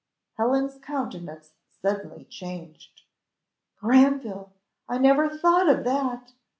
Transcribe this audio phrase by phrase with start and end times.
[0.35, 3.03] Helen's countenance suddenly changed
[3.77, 4.51] "Granville!
[4.89, 6.31] I never thought of that!"